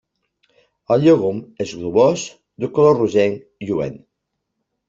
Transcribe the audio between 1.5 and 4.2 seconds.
és globós, de color rogenc lluent.